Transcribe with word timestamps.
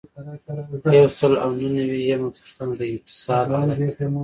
یو 0.97 1.07
سل 1.17 1.33
او 1.43 1.51
نهه 1.59 1.69
نوي 1.77 2.01
یمه 2.09 2.29
پوښتنه 2.37 2.73
د 2.79 2.81
انفصال 2.93 3.47
حالت 3.57 3.77
دی. 3.99 4.07